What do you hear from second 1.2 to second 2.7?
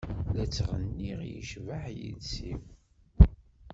yecbeḥ yiles-iw.